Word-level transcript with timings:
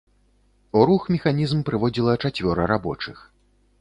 У 0.79 0.85
рух 0.89 1.03
механізм 1.15 1.61
прыводзіла 1.67 2.17
чацвёра 2.25 2.67
рабочых. 2.73 3.17